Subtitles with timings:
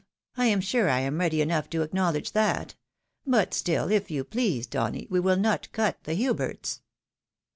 [0.35, 2.73] I am sure I am ready enough to acknowledge that;
[3.27, 6.79] but still, if "you please, Donny, we will not cut the Huberts."